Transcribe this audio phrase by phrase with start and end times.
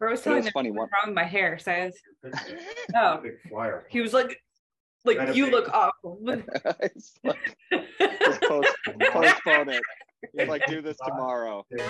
[0.00, 0.70] Bert was But telling was me funny.
[0.70, 1.58] what's One, wrong with my hair.
[1.58, 1.84] So I
[2.24, 2.32] was,
[2.96, 3.86] oh, Big flyer.
[3.90, 4.34] he was like,
[5.04, 6.18] like Gotta you be- look awful.
[6.80, 7.54] it's like,
[8.42, 8.68] post,
[9.12, 9.82] postpone it.
[10.36, 11.66] He's like, do this tomorrow.
[11.70, 11.88] Yeah.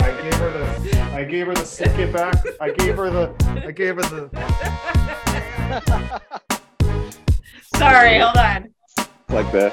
[0.00, 2.36] I gave her the I gave her the stick it back.
[2.60, 3.34] I gave her the
[3.66, 4.30] I gave her the
[7.76, 8.72] Sorry, hold on.
[9.30, 9.72] like the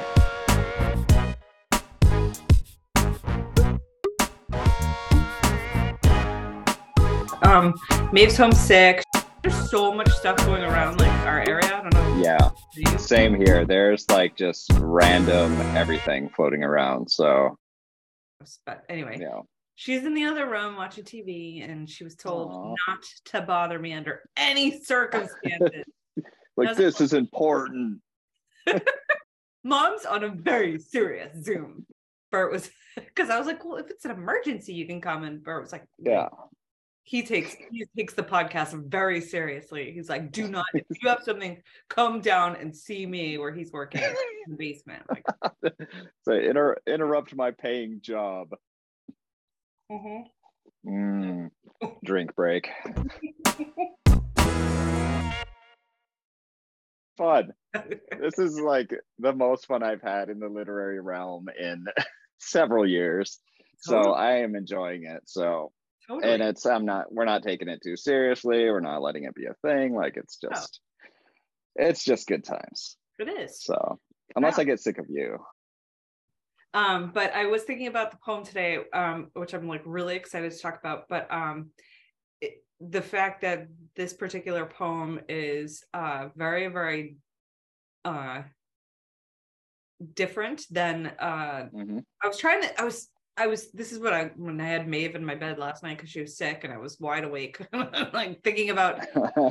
[7.55, 7.73] Um,
[8.11, 9.01] Maeve's homesick.
[9.41, 11.63] There's so much stuff going around like our area.
[11.63, 12.21] I don't know.
[12.21, 12.97] yeah.
[12.97, 13.63] Same here.
[13.63, 17.09] There's like just random everything floating around.
[17.09, 17.57] So
[18.65, 19.39] But anyway, yeah.
[19.75, 22.75] she's in the other room watching TV, and she was told Aw.
[22.89, 25.85] not to bother me under any circumstances.
[26.57, 27.99] Like this is important.
[29.65, 31.85] Mom's on a very serious Zoom.
[32.31, 35.23] Bert was because I was like, well, if it's an emergency, you can come.
[35.23, 36.29] And Bert was like, Yeah.
[37.07, 39.91] He takes he takes the podcast very seriously.
[39.91, 43.71] He's like, do not if you have something, come down and see me where he's
[43.71, 44.15] working in
[44.47, 45.03] the basement.
[45.07, 45.23] Like,
[46.23, 48.55] so inter- interrupt my paying job.
[49.91, 50.89] Mm-hmm.
[50.89, 51.49] Mm,
[52.03, 52.69] drink break.
[57.17, 57.53] Fun.
[58.19, 58.89] This is like
[59.19, 61.85] the most fun I've had in the literary realm in
[62.39, 63.39] several years.
[63.77, 65.21] So I am enjoying it.
[65.27, 65.71] So
[66.07, 66.33] totally.
[66.33, 68.65] and it's I'm not we're not taking it too seriously.
[68.65, 69.95] We're not letting it be a thing.
[69.95, 70.79] Like it's just
[71.75, 72.97] it's just good times.
[73.19, 73.63] it is.
[73.63, 73.99] So
[74.35, 74.59] unless.
[74.59, 75.37] I get sick of you.
[76.73, 80.51] Um, but I was thinking about the poem today, um, which I'm like really excited
[80.51, 81.03] to talk about.
[81.07, 81.69] But um,
[82.41, 87.15] it, the fact that this particular poem is uh, very, very
[88.03, 88.41] uh,
[90.13, 92.81] different than uh, hmm I was trying to.
[92.81, 93.09] I was.
[93.37, 93.69] I was.
[93.71, 96.21] This is what I when I had Maeve in my bed last night because she
[96.21, 97.59] was sick and I was wide awake,
[98.13, 99.01] like thinking about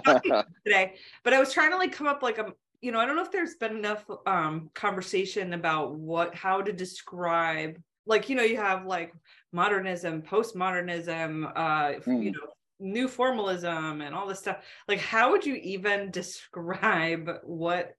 [0.64, 3.16] today but i was trying to like come up like a you know i don't
[3.16, 8.42] know if there's been enough um conversation about what how to describe like you know
[8.42, 9.12] you have like
[9.52, 12.34] modernism postmodernism uh you Mm.
[12.34, 12.40] know
[12.80, 14.58] new formalism and all this stuff
[14.88, 17.94] like how would you even describe what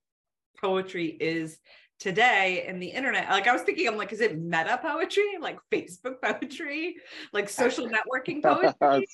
[0.59, 1.57] poetry is
[1.99, 5.37] today in the internet like i was thinking i'm like is it meta poetry?
[5.39, 6.97] Like facebook poetry?
[7.33, 9.07] Like social networking poetry?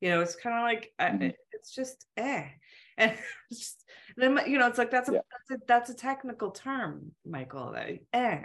[0.00, 1.34] You know it's kind of like Mhm.
[1.52, 2.48] it's just eh.
[2.96, 3.18] And
[3.52, 3.82] just
[4.16, 5.20] then you know it's like that's a Yeah.
[5.48, 8.44] that's a that's a technical term michael that eh.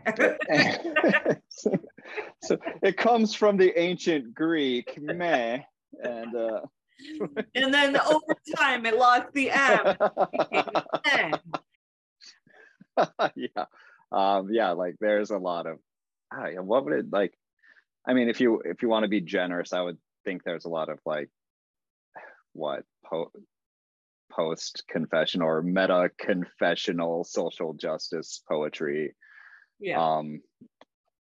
[2.41, 5.59] So, it comes from the ancient Greek, meh,
[6.01, 6.61] and uh,
[7.53, 9.95] and then over time it lost the m.
[13.35, 13.65] yeah,
[14.11, 15.79] um, yeah, like there's a lot of,
[16.33, 17.33] ah, yeah, what would it like?
[18.07, 20.69] I mean, if you if you want to be generous, I would think there's a
[20.69, 21.29] lot of like,
[22.53, 23.31] what po-
[24.31, 29.15] post confessional or meta confessional social justice poetry.
[29.79, 30.01] Yeah.
[30.01, 30.41] Um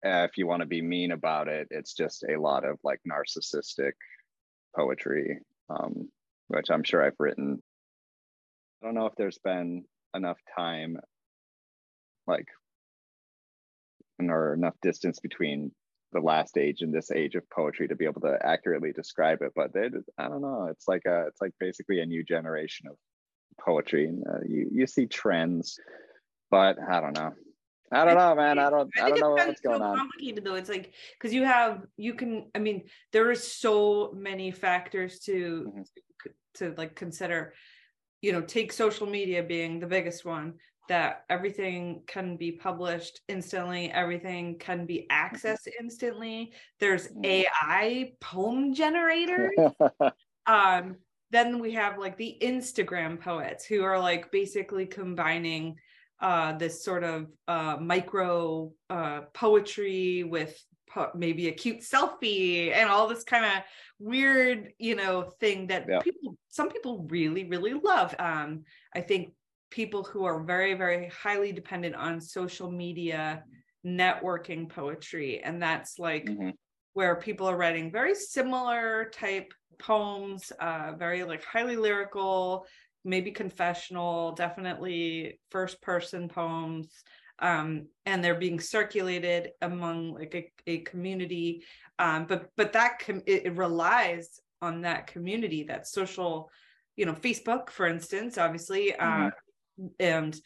[0.03, 3.93] if you want to be mean about it it's just a lot of like narcissistic
[4.77, 5.39] poetry
[5.71, 6.11] um
[6.49, 7.63] which i'm sure i've written.
[8.83, 10.99] I don't know if there's been enough time
[12.27, 12.49] like
[14.21, 15.73] or enough distance between
[16.13, 19.53] the last age and this age of poetry to be able to accurately describe it
[19.57, 22.97] but it, i don't know it's like a it's like basically a new generation of
[23.61, 24.07] poetry.
[24.07, 25.79] And uh, you you see trends
[26.51, 27.33] but i don't know.
[27.93, 28.59] I don't know man.
[28.59, 29.97] I don't i, think don't know what's so going on.
[29.97, 30.55] complicated though.
[30.57, 35.73] It's like because you have you can i mean there are so many factors to
[35.77, 35.85] Mhm.
[36.55, 37.55] to like consider
[38.23, 40.55] you know take social media being the biggest one
[40.89, 47.47] that everything can be published instantly everything can be accessed instantly there's Mhm.
[47.47, 49.51] ai poem generators
[50.47, 50.97] um
[51.31, 55.77] then we have like the instagram poets who are like basically combining
[56.21, 62.89] uh this sort of uh micro uh poetry with po- maybe a cute selfie and
[62.89, 63.63] all this kind of
[63.99, 66.01] weird you know thing that Yeah.
[66.01, 68.65] people some people really really love um
[68.95, 69.33] i think
[69.75, 73.43] people who are very very highly dependent on social media
[73.85, 76.53] networking poetry and that's like Mhm.
[76.93, 82.67] where people are writing very similar type poems, uh, very like highly lyrical,
[83.05, 87.03] maybe confessional, definitely first person poems.
[87.41, 91.65] Um, and they're being circulated among like a, a community.
[91.99, 94.27] Um, but but that com- it, it relies
[94.63, 96.49] on that community, that social,
[96.97, 99.31] you know, Facebook, for instance, obviously, uh,
[99.99, 100.39] and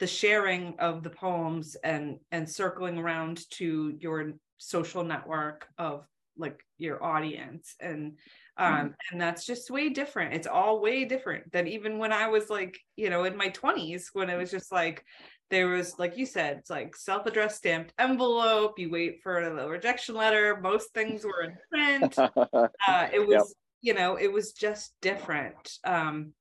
[0.00, 6.64] the sharing of the poems and and circling around to your social network of like
[6.78, 8.18] your audience and
[8.56, 8.88] um mm-hmm.
[9.12, 12.78] and that's just way different it's all way different than even when i was like
[12.96, 15.04] you know in my 20s when it was just like
[15.50, 20.14] there was like you said it's like self-addressed stamped envelope you wait for the rejection
[20.14, 22.18] letter most things were in print
[22.88, 23.44] uh, it was yep.
[23.82, 26.32] you know it was just different um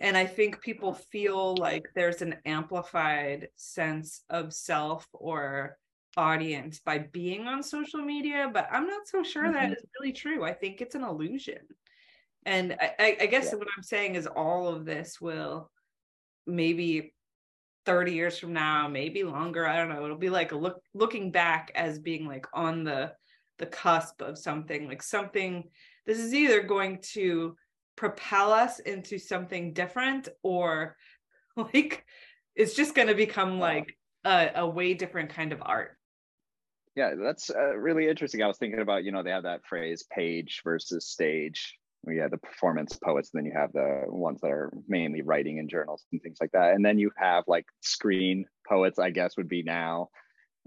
[0.00, 5.76] and i think people feel like there's an amplified sense of self or
[6.16, 9.54] audience by being on social media but i'm not so sure mm-hmm.
[9.54, 11.58] that is really true i think it's an illusion
[12.46, 13.58] and i, I guess yeah.
[13.58, 15.70] what i'm saying is all of this will
[16.46, 17.14] maybe
[17.86, 21.30] 30 years from now maybe longer i don't know it'll be like a look looking
[21.30, 23.12] back as being like on the
[23.58, 25.64] the cusp of something like something
[26.06, 27.56] this is either going to
[27.98, 30.96] propel us into something different or
[31.56, 32.04] like
[32.54, 35.96] it's just going to become like a, a, way different kind of art.
[36.94, 38.40] Yeah that's uh, really interesting.
[38.40, 41.76] I was thinking about you know they have that phrase page versus stage.
[42.06, 45.58] You have the performance poets and then you have the ones that are mainly writing
[45.58, 46.74] in journals and things like that.
[46.74, 50.08] And then you have like screen poets i guess would be now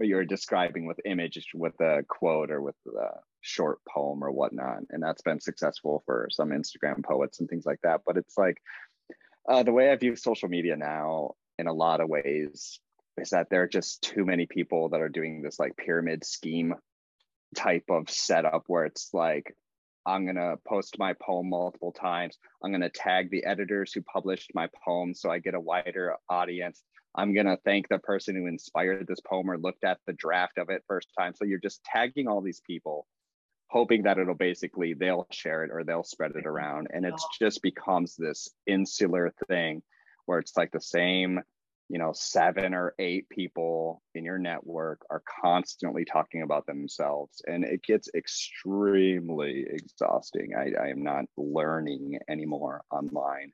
[0.02, 4.78] but you're describing with image with a quote or with a short poem or whatnot
[4.90, 8.56] and that's been successful for some instagram poets and things like that but it's like
[9.48, 12.80] uh, the way i view social media now in a lot of ways
[13.16, 16.74] is that there are just too many people that are doing this like pyramid scheme
[17.54, 19.54] type of setup where it's like
[20.04, 22.36] I'm going to post my poem multiple times.
[22.60, 26.16] I'm going to tag the editors who published my poem so I get a wider
[26.28, 26.82] audience.
[27.14, 30.58] I'm going to thank the person who inspired this poem or looked at the draft
[30.58, 31.34] of it first time.
[31.34, 33.06] So you're just tagging all these people,
[33.68, 36.88] hoping that it'll basically they'll share it or they'll spread it around.
[36.92, 39.82] And it just becomes this insular thing
[40.24, 41.40] where it's like the same
[41.92, 47.64] you know seven or eight people in your network are constantly talking about themselves and
[47.64, 53.52] it gets extremely exhausting i, I am not learning anymore online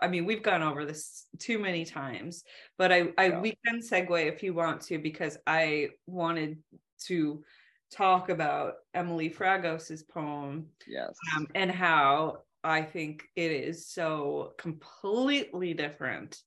[0.00, 2.44] I mean, we've gone over this too many times,
[2.78, 3.40] but I, I yeah.
[3.40, 6.58] we can segue if you want to, because I wanted
[7.06, 7.42] to
[7.90, 10.66] talk about Emily Fragos's poem.
[10.86, 11.16] Yes.
[11.36, 16.40] Um, and how I think it is so completely different.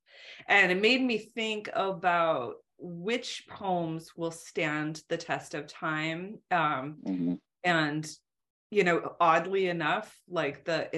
[0.47, 6.39] And it made me think about which poems will stand the test of time.
[6.51, 7.33] Um, mm-hmm.
[7.63, 8.09] And,
[8.71, 10.93] you know, oddly enough, like the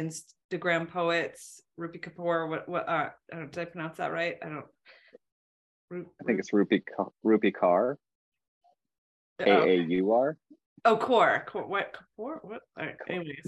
[0.51, 4.35] Instagram poets, Rupi Kapoor, what, what, uh, I don't, did I pronounce that right?
[4.43, 4.65] I don't.
[5.91, 6.83] I think it's Rupi,
[7.25, 7.95] Rupi Kaur.
[9.43, 10.37] K A U R.
[10.85, 11.43] Oh, Kaur.
[11.67, 11.93] What?
[11.93, 12.37] Kapoor?
[12.41, 12.61] What?
[12.77, 12.95] All right.
[13.07, 13.43] Anyways.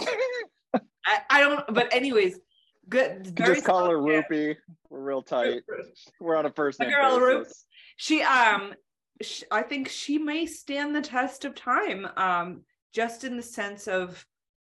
[1.06, 1.74] I, I don't.
[1.74, 2.40] But anyways,
[2.90, 3.36] good.
[3.36, 4.56] Just call her Rupi.
[4.90, 5.62] We're real tight.
[6.20, 7.66] We're on a first name girl, basis.
[7.98, 8.74] She um,
[9.22, 12.08] she, I think she may stand the test of time.
[12.18, 12.62] Um,
[12.94, 14.26] just in the sense of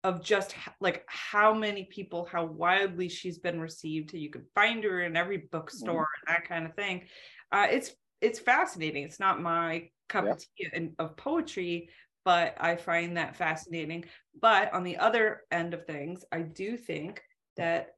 [0.03, 4.13] of just like how many people, how widely she's been received.
[4.13, 6.27] You can find her in every bookstore mm.
[6.27, 7.03] and that kind of thing.
[7.51, 7.91] Uh, it's
[8.21, 9.03] it's fascinating.
[9.03, 10.31] It's not my cup yeah.
[10.31, 11.89] of tea of poetry,
[12.25, 14.05] but I find that fascinating.
[14.41, 17.21] But on the other end of things, I do think
[17.57, 17.91] that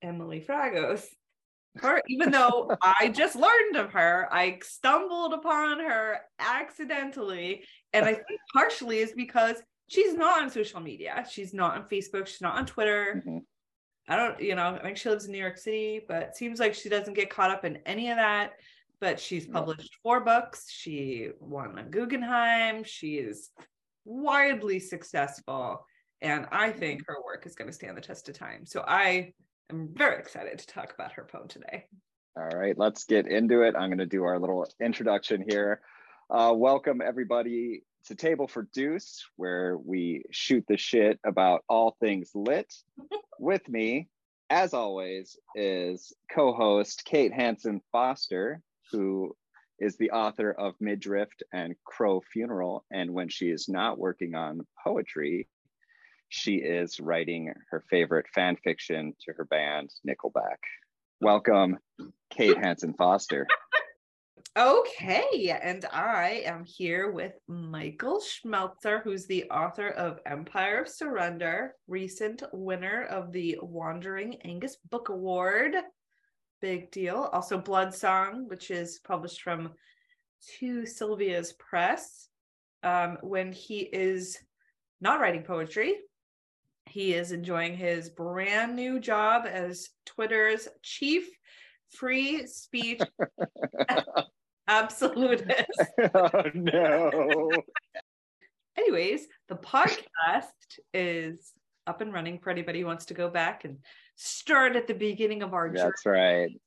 [0.00, 1.04] Emily Fragos,
[1.76, 7.64] her, even though I just learned of her, I stumbled upon her accidentally.
[7.92, 9.56] And I think partially is because
[9.92, 11.24] she's not on social media.
[11.30, 12.26] She's not on Facebook.
[12.26, 13.22] She's not on Twitter.
[13.24, 13.38] Mm-hmm.
[14.08, 16.58] I don't, you know, I think she lives in New York City, but it seems
[16.58, 18.54] like she doesn't get caught up in any of that
[19.02, 20.70] but she's published four books.
[20.70, 22.84] She won a Guggenheim.
[22.84, 23.50] She is
[24.04, 25.84] widely successful.
[26.20, 28.64] And I think her work is going to stand the test of time.
[28.64, 29.32] So I
[29.70, 31.86] am very excited to talk about her poem today.
[32.36, 33.74] All right, let's get into it.
[33.76, 35.80] I'm going to do our little introduction here.
[36.30, 42.30] Uh, welcome, everybody, to Table for Deuce, where we shoot the shit about all things
[42.34, 42.72] lit.
[43.38, 44.08] With me,
[44.50, 49.34] as always, is co host Kate Hanson Foster who
[49.78, 52.84] is the author of Midriff and Crow Funeral.
[52.92, 55.48] And when she is not working on poetry,
[56.28, 60.58] she is writing her favorite fan fiction to her band, Nickelback.
[61.20, 61.78] Welcome,
[62.30, 63.46] Kate Hanson Foster.
[64.56, 71.74] Okay, and I am here with Michael Schmeltzer, who's the author of Empire of Surrender,
[71.88, 75.76] recent winner of the Wandering Aengus Book Award
[76.62, 77.28] big deal.
[77.32, 79.72] Also, Blood Song, which is published from
[80.58, 82.28] Two Sylvias Press.
[82.84, 84.38] Um, when he is
[85.00, 85.96] not writing poetry,
[86.86, 91.28] he is enjoying his brand new job as Twitter's chief
[91.90, 93.00] free speech
[94.72, 95.70] absolutist.
[96.14, 97.50] oh no.
[98.78, 100.46] Anyways, the podcast
[100.94, 101.52] is
[101.86, 103.78] up and running for anybody who wants to go back and
[104.16, 105.80] start at the beginning of our journey.
[105.80, 106.60] That's right.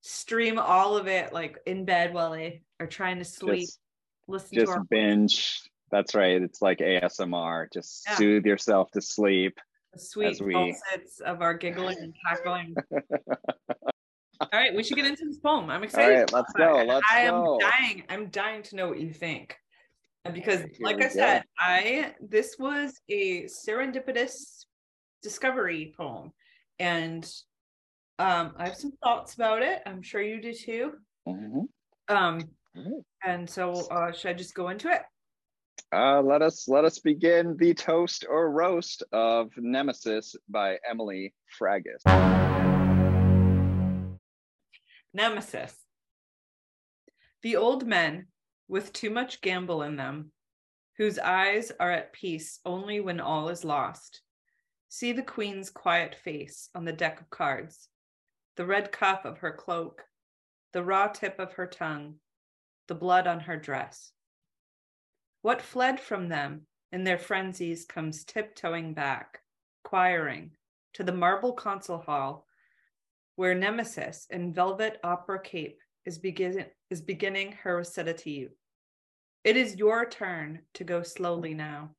[0.00, 3.60] Stream all of it like in bed while they are trying to sleep.
[3.60, 3.78] Just,
[4.26, 5.62] listen to just our binge.
[5.92, 6.42] That's right.
[6.42, 7.66] It's like ASMR.
[7.72, 8.16] Just Yeah.
[8.16, 9.58] soothe yourself to sleep.
[9.96, 10.74] sweet as we-
[11.24, 12.74] of our giggling and cackling.
[14.42, 15.70] all right, we should get into this poem.
[15.70, 16.14] I'm excited.
[16.20, 16.84] right, let's go.
[16.86, 17.58] Let's I am go.
[17.60, 18.02] dying.
[18.08, 19.56] I'm dying to know what you think.
[20.32, 21.08] Because, Here like I go.
[21.08, 24.66] said, I this was a serendipitous
[25.22, 26.32] discovery poem,
[26.78, 27.24] and
[28.18, 29.82] um, I have some thoughts about it.
[29.86, 30.92] I'm sure you do too.
[31.28, 31.64] Mhm.
[32.08, 32.40] Um,
[32.76, 35.02] All and so, uh, should I just go into it?
[35.92, 42.51] Uh, let us let us begin the toast or roast of Nemesis by Emily Fragos.
[45.14, 45.76] Nemesis.
[47.42, 48.28] The old men
[48.68, 50.32] with too much gamble in them,
[50.96, 54.22] whose eyes are at peace only when all is lost,
[54.88, 57.88] see the queen's quiet face on the deck of cards,
[58.56, 60.04] the red cuff of her cloak,
[60.72, 62.14] the raw tip of her tongue,
[62.88, 64.12] the blood on her dress.
[65.42, 69.40] What fled from them in their frenzies comes tiptoeing back,
[69.88, 70.52] choiring
[70.94, 72.46] to the marble council hall
[73.36, 78.52] where Nemesis in velvet opera cape is, begin- is beginning her recitative.
[79.44, 81.94] It is your turn to go slowly now,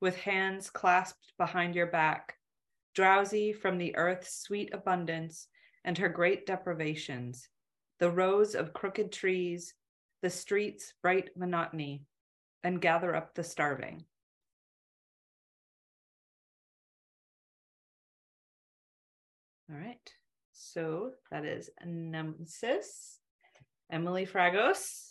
[0.00, 2.36] with hands clasped behind your back,
[2.94, 5.48] drowsy from the earth's sweet abundance
[5.84, 7.48] and her great deprivations,
[7.98, 9.74] the rows of crooked trees,
[10.22, 12.04] the streets' bright monotony,
[12.62, 14.04] and gather up the starving.
[19.70, 20.12] All right.
[20.54, 23.18] So that is Nemesis,
[23.90, 25.08] Emily Fragos.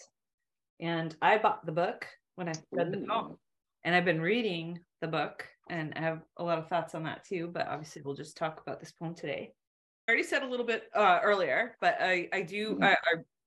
[0.80, 3.38] And I bought the book when I read the poem.
[3.84, 7.26] And I've been reading the book and I have a lot of thoughts on that
[7.26, 7.50] too.
[7.54, 9.54] But obviously, we'll just talk about this poem today.
[10.08, 12.84] I already said a little bit uh, earlier, but I, I do, Mhm.
[12.84, 12.98] I,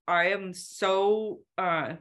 [0.08, 1.94] I, I am so uh,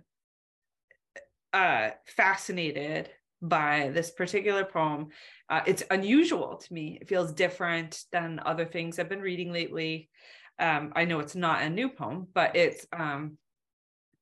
[1.54, 3.10] uh, fascinated
[3.42, 5.08] by this particular poem.
[5.50, 6.98] Uh, it's unusual to me.
[7.02, 10.10] It feels different than other things I've been reading lately.
[10.58, 13.38] Um, I know it's not a new poem, but it's um,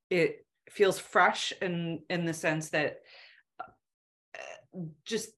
[0.09, 2.97] it feels fresh in in the sense that
[3.59, 5.29] uh, just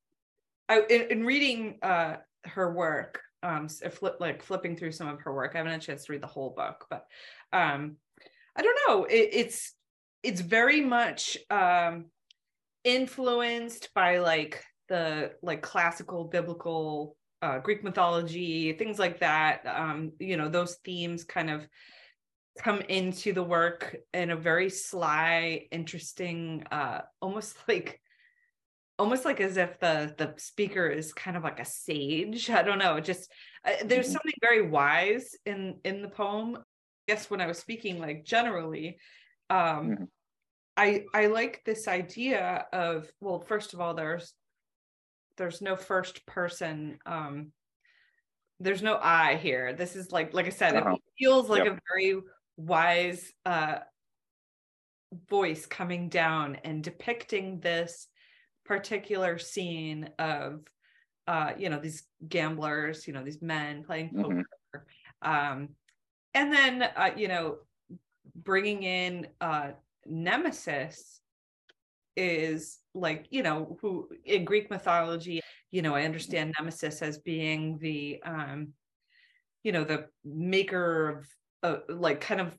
[0.70, 5.34] I in, in reading uh, her work, um, flip like flipping through some of her
[5.34, 5.51] work.
[5.53, 7.05] I haven't had a chance to read the whole book, but
[7.51, 7.98] um,
[8.55, 9.03] I don't know.
[9.05, 9.74] It, it's
[10.24, 12.05] it's very much um,
[12.85, 19.65] influenced by like the like classical biblical uh, Greek mythology, things like that.
[19.67, 21.67] Um, you know, those themes kind of
[22.57, 28.01] come into the work in a very sly, interesting, uh, almost like
[28.97, 32.49] almost like as if the the speaker is kind of like a sage.
[32.49, 32.99] I don't know.
[32.99, 33.31] Just
[33.65, 34.13] uh, there's Mhm.
[34.13, 36.57] something very wise in in the poem.
[36.57, 36.61] I
[37.13, 38.97] guess when I was speaking like generally,
[39.49, 40.07] um, Mhm.
[40.77, 44.34] I I like this idea of well, first of all, there's
[45.38, 47.51] there's no first person um
[48.60, 49.74] there's no I here.
[49.74, 50.91] This is like like I said, Uh-huh.
[50.91, 51.74] it feels like Yep.
[51.74, 52.22] a very
[52.58, 53.79] wise uh
[55.29, 58.08] voice coming down and depicting this
[58.65, 60.65] particular scene of
[61.27, 64.46] uh you know these gamblers, you know, these men playing Mhm.
[64.74, 64.88] poker.
[65.22, 65.75] Um
[66.34, 67.60] and then uh you know
[68.36, 69.74] bringing in uh
[70.05, 71.19] nemesis
[72.15, 77.77] is like you know who in greek mythology you know i understand nemesis as being
[77.79, 78.69] the um
[79.63, 81.27] you know the maker of
[81.63, 82.55] uh, like kind of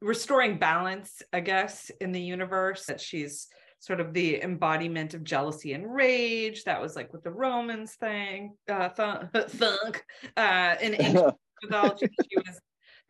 [0.00, 3.48] restoring balance i guess in the universe that she's
[3.84, 6.64] sort of the embodiment of jealousy and rage.
[6.64, 10.04] That was like with the romans thing uh thunk, thunk
[10.36, 12.08] uh in ancient mythology.
[12.30, 12.60] She was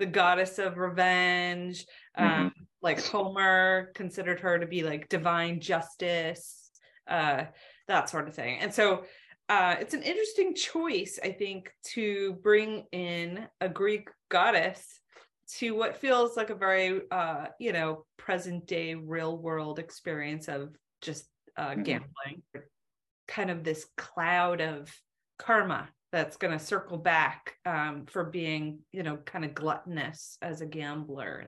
[0.01, 1.87] the goddess of revenge.
[2.17, 2.53] Um
[2.85, 6.71] like homer considered her to be like divine justice
[7.09, 7.45] uh
[7.89, 9.05] that sort of thing and so
[9.49, 15.01] uh it's an interesting choice i think to bring in a greek goddess
[15.49, 20.75] to what feels like a very uh you know present day real world experience of
[21.01, 21.27] just
[21.57, 21.85] uh Mhm.
[21.85, 22.43] gambling
[23.27, 24.93] kind of this cloud of
[25.39, 30.61] karma that's going to circle back um, for being, you know, kind of gluttonous as
[30.61, 31.45] a gambler.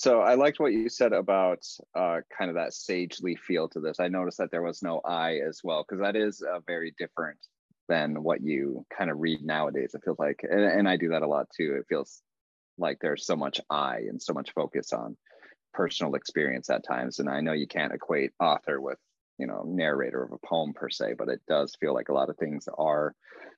[0.00, 1.62] So I liked what you said about
[1.94, 4.00] uh, kind of that sagely feel to this.
[4.00, 7.38] I noticed that there was no I as well, because that is uh, very different
[7.86, 9.94] than what you kind of read nowadays.
[9.94, 11.76] It feels like, and, and I do that a lot too.
[11.78, 12.22] It feels
[12.78, 15.16] like there's so much i and so much focus on
[15.72, 18.98] personal experience at times and i know you can't equate author with
[19.38, 22.30] you know narrator of a poem per se but it does feel like a lot
[22.30, 23.14] of things are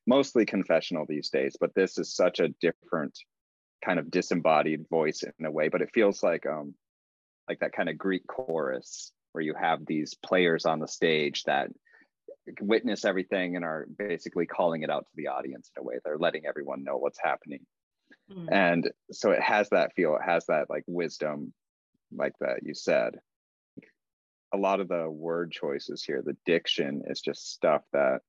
[0.07, 3.17] mostly confessional these days but this is such a different
[3.85, 6.75] kind of disembodied voice in a way but it feels like um
[7.49, 11.69] like that kind of greek chorus where you have these players on the stage that
[12.61, 15.95] witness everything and are basically calling it out to the audience in a way.
[16.05, 17.61] They're letting everyone know what's happening.
[18.31, 18.49] Mm.
[18.53, 21.53] and so it has that feel it has that like wisdom
[22.15, 23.15] like that you said.
[24.53, 28.21] A lot of the word choices here the diction is just stuff that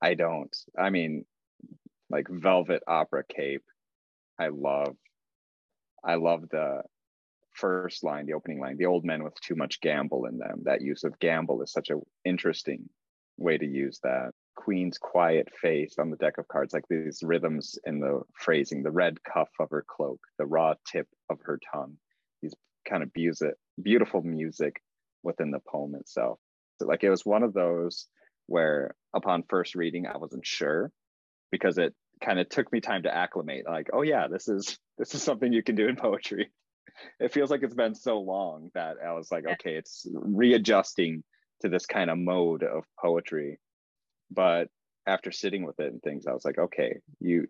[0.00, 1.24] i don't i mean
[2.10, 3.64] like velvet opera cape
[4.38, 4.96] i love
[6.04, 6.82] i love the
[7.54, 10.80] first line the opening line the old men with too much gamble in them that
[10.80, 12.88] use of gamble is such an interesting
[13.36, 17.78] way to use that queen's quiet face on the deck of cards like these rhythms
[17.86, 21.94] in the phrasing the red cuff of her cloak the raw tip of her tongue
[22.42, 22.54] these
[22.88, 24.80] kind of music beautiful music
[25.22, 26.38] within the poem itself.
[26.80, 28.06] So like it was one of those
[28.46, 30.90] where upon first reading I wasn't sure
[31.50, 35.14] because it kind of took me time to acclimate like oh yeah this is this
[35.14, 36.50] is something you can do in poetry.
[37.18, 41.24] It feels like it's been so long that I was like okay it's readjusting
[41.62, 43.58] to this kind of mode of poetry.
[44.30, 44.68] But
[45.06, 47.46] after sitting with it and things I was like okay you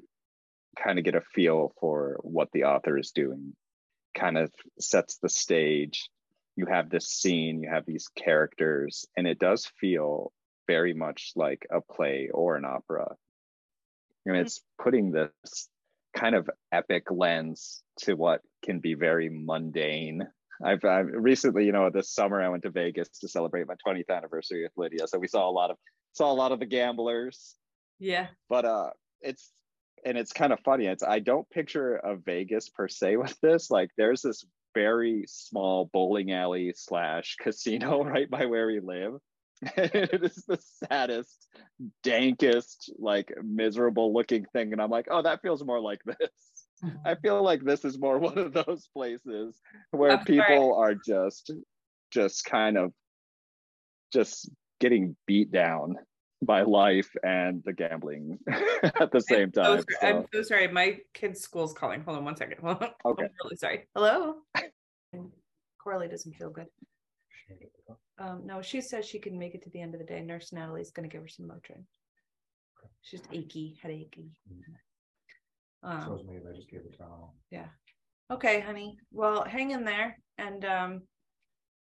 [0.82, 3.54] kind of get a feel for what the author is doing
[4.14, 6.08] kind of sets the stage
[6.56, 10.32] you have this scene, you have these characters, and it does feel
[10.66, 13.16] very much like a play or an opera.
[14.26, 15.68] And it's putting this
[16.16, 20.26] kind of epic lens to what can be very mundane.
[20.64, 24.10] I've, I've, recently, you know, this summer I went to Vegas to celebrate my 20th
[24.10, 25.08] anniversary with Lydia.
[25.08, 25.76] So we saw a lot of
[26.12, 27.56] saw a lot of the gamblers.
[27.98, 28.28] Yeah.
[28.48, 29.50] But uh it's
[30.04, 30.86] and it's kind of funny.
[30.86, 33.70] It's I don't picture a Vegas per se with this.
[33.70, 39.14] Like there's this very small bowling alley slash casino right by where we live.
[39.76, 41.48] it is the saddest,
[42.04, 44.72] dankest, like miserable looking thing.
[44.72, 46.30] And I'm like, oh, that feels more like this.
[47.06, 49.60] I feel like this is more one of those places
[49.92, 50.94] where I'm people sorry.
[50.94, 51.52] are just
[52.10, 52.92] just kind of
[54.12, 55.94] just getting beat down
[56.42, 58.36] by life and the gambling
[59.00, 59.78] at the same I'm time.
[59.78, 60.06] So so.
[60.06, 60.68] I'm so sorry.
[60.68, 62.02] My kid's school's calling.
[62.02, 62.58] Hold on one second.
[62.64, 62.86] okay.
[63.06, 63.86] I'm really sorry.
[63.94, 64.34] Hello.
[65.82, 66.66] Coralie doesn't feel good.
[68.18, 70.20] Um, no, she says she can make it to the end of the day.
[70.20, 71.84] Nurse Natalie's going to give her some Motrin.
[73.02, 74.30] She's achy, headachy.
[74.50, 75.90] Mm-hmm.
[75.90, 76.38] Um, so me.
[76.38, 77.30] I just gave her Tylenol.
[77.50, 77.66] Yeah.
[78.30, 78.96] Okay, honey.
[79.10, 81.02] Well, hang in there, and um,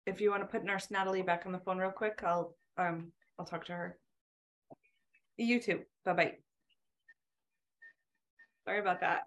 [0.05, 3.11] if you want to put Nurse Natalie back on the phone real quick, I'll um,
[3.39, 3.97] I'll talk to her.
[5.37, 5.81] You too.
[6.03, 6.33] Bye bye.
[8.65, 9.21] Sorry about that.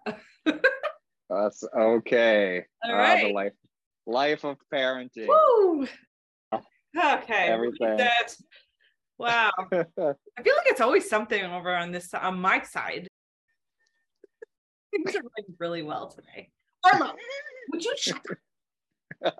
[1.29, 2.65] That's okay.
[2.83, 3.25] All right.
[3.25, 3.53] Uh, the life,
[4.05, 5.27] life of parenting.
[5.27, 5.87] Woo!
[6.97, 7.47] Okay.
[7.47, 7.97] Everything.
[7.97, 8.35] That.
[9.17, 9.51] Wow.
[9.71, 13.07] I feel like it's always something over on this on my side.
[14.91, 16.49] Things are going really well today.
[16.83, 17.13] Arlo,
[17.71, 17.95] would you?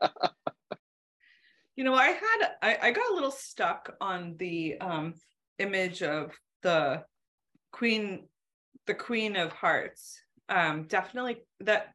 [1.75, 5.15] you know, I had I, I got a little stuck on the um
[5.59, 7.03] image of the
[7.71, 8.27] queen
[8.87, 11.93] the queen of hearts um definitely that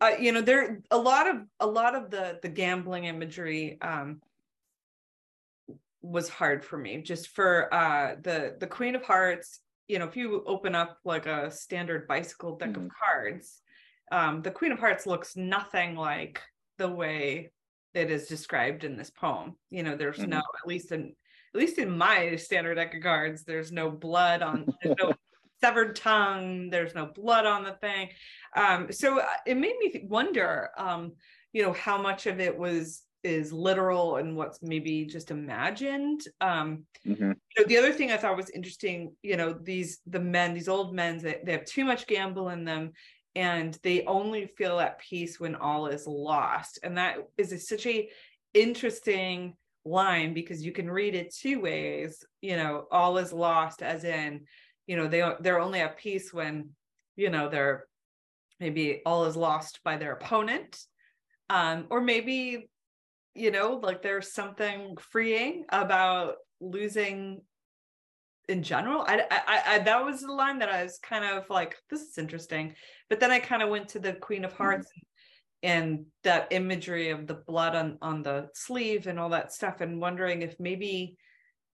[0.00, 4.20] uh, you know there a lot of a lot of the the gambling imagery um
[6.02, 10.16] was hard for me just for uh the the queen of hearts you know if
[10.16, 12.86] you open up like a standard bicycle deck mm-hmm.
[12.86, 13.60] of cards
[14.10, 16.40] um the queen of hearts looks nothing like
[16.78, 17.50] the way
[17.92, 20.30] it is described in this poem you know there's mm-hmm.
[20.30, 21.14] no at least in
[21.54, 25.12] at least in my standard deck of cards, there's no blood on, there's no
[25.60, 28.10] severed tongue, there's no blood on the thing.
[28.56, 31.12] Um, so uh, it made me wonder, um,
[31.52, 36.22] you know, how much of it was is literal and what's maybe just imagined.
[36.40, 37.32] Um, mm-hmm.
[37.32, 40.68] you know, the other thing I thought was interesting, you know, these the men, these
[40.68, 42.92] old men, they, they have too much gamble in them
[43.36, 46.78] and they only feel at peace when all is lost.
[46.82, 48.08] And that is a, such a
[48.54, 54.04] interesting line because you can read it two ways you know all is lost as
[54.04, 54.44] in
[54.90, 56.70] you know they they're only at peace when
[57.14, 57.86] you know they're
[58.58, 60.76] maybe all is lost by their opponent.
[61.48, 62.68] Um or maybe
[63.36, 67.42] you know like there's something freeing about losing
[68.48, 69.04] in general.
[69.06, 72.18] I, I i that was the line that i was kind of like this is
[72.18, 72.74] interesting.
[73.08, 75.06] But then i kind of went to the queen of hearts mm-hmm
[75.62, 80.00] and that imagery of the blood on on the sleeve and all that stuff and
[80.00, 81.18] wondering if maybe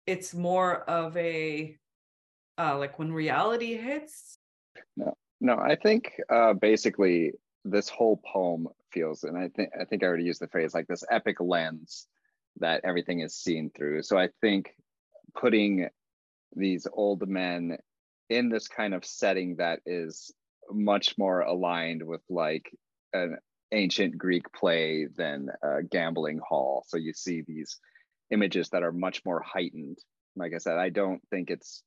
[0.06, 1.76] it's more of a
[2.58, 4.38] uh like when reality hits
[4.96, 7.32] no No, I think uh, basically
[7.64, 10.86] this whole poem feels, and I think I think I already used the phrase like
[10.86, 12.06] this epic lens
[12.60, 14.02] that everything is seen through.
[14.02, 14.74] So I think
[15.34, 15.88] putting
[16.56, 17.76] these old men
[18.30, 20.32] in this kind of setting that is
[20.70, 22.70] much more aligned with like
[23.12, 23.36] an
[23.72, 26.84] ancient Greek play than a gambling hall.
[26.86, 27.78] So you see these
[28.30, 29.98] images that are much more heightened.
[30.36, 31.82] Like I said, I don't think it's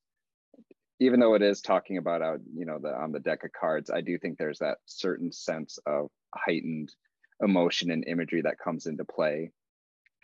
[0.99, 3.89] even though it is talking about out, you know, the on the deck of cards,
[3.89, 6.91] I do think there's that certain sense of heightened
[7.41, 9.51] emotion and imagery that comes into play.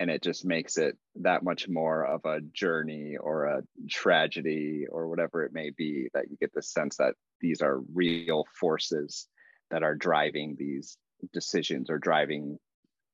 [0.00, 5.08] And it just makes it that much more of a journey or a tragedy or
[5.08, 9.28] whatever it may be that you get the sense that these are real forces
[9.70, 10.98] that are driving these
[11.32, 12.58] decisions or driving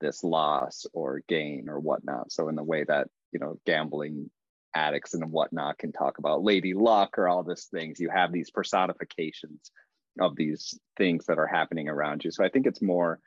[0.01, 2.33] this loss or gain or whatnot.
[2.33, 4.31] So in the way that, you know, gambling
[4.75, 6.45] addicts and whatnot can talk about.
[6.45, 8.01] Lady luck or all these things.
[8.01, 9.71] You have these personifications
[10.19, 12.31] of these things that are happening around you.
[12.31, 13.21] So i think it's more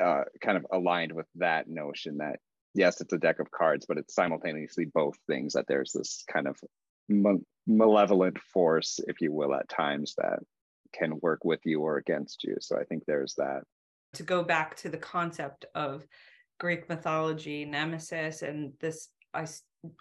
[0.00, 2.36] uh, kind of aligned with that notion that
[2.74, 6.48] yes it's a deck of cards but it's simultaneously both things that there's this kind
[6.48, 6.56] of
[7.66, 10.38] malevolent force if you will at times that
[10.92, 12.56] can work with you or against you.
[12.60, 13.62] So i think there's that.
[14.14, 16.06] To go back to the concept of
[16.60, 19.46] greek mythology nemesis and this I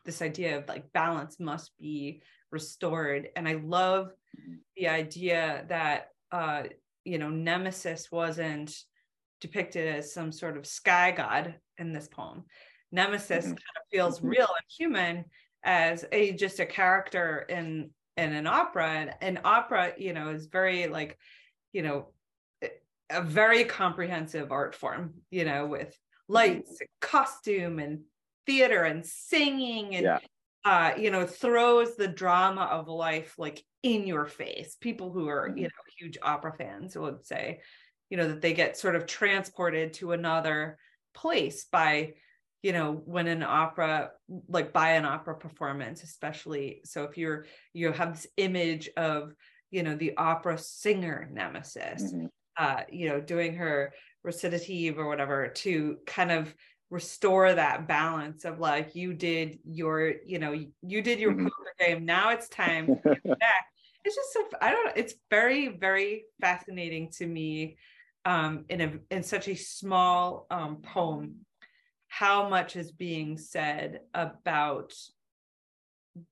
[0.05, 4.07] this idea of like balance must be restored and i love
[4.39, 4.55] mm-hmm.
[4.75, 6.63] the idea that uh
[7.03, 8.75] you know nemesis wasn't
[9.39, 12.43] depicted as some sort of sky god in this poem
[12.91, 13.49] nemesis mm-hmm.
[13.49, 14.29] kind of feels mm-hmm.
[14.29, 15.25] real and human
[15.63, 20.47] as a just a character in in an opera and an opera you know is
[20.47, 21.17] very like
[21.71, 22.07] you know
[23.09, 27.99] a very comprehensive art form you know with lights and costume and
[28.47, 30.19] theater and singing and yeah.
[30.65, 35.49] uh, you know throws the drama of life like in your face people who are
[35.49, 35.59] mm-hmm.
[35.59, 37.59] you know huge opera fans would say
[38.09, 40.77] you know that they get sort of transported to another
[41.13, 42.13] place by
[42.63, 44.11] you know when an opera
[44.49, 49.33] like by an opera performance especially so if you're you have this image of
[49.71, 52.25] you know the opera singer nemesis mm-hmm.
[52.57, 56.53] uh you know doing her recitative or whatever to kind of
[56.89, 61.45] restore that balance of like you did your you know you did your mm-hmm.
[61.45, 67.09] poker game now it's time it's just so i don't know it's very very fascinating
[67.11, 67.77] to me
[68.23, 71.35] um in a in such a small um poem
[72.07, 74.93] how much is being said about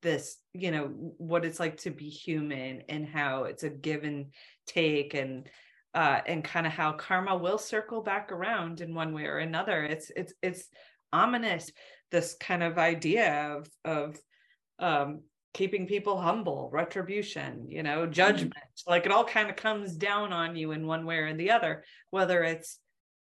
[0.01, 0.87] this you know
[1.17, 4.27] what it's like to be human and how it's a give and
[4.65, 5.49] take and
[5.95, 9.83] uh, and kind of how karma will circle back around in one way or another.
[9.83, 10.67] It's it's it's
[11.13, 11.71] ominous.
[12.11, 14.19] This kind of idea of of
[14.77, 15.21] um,
[15.53, 18.11] keeping people humble, retribution, you know, mm-hmm.
[18.11, 18.53] judgment.
[18.53, 18.91] Mm-hmm.
[18.91, 21.85] Like it all kind of comes down on you in one way or the other,
[22.11, 22.77] whether it's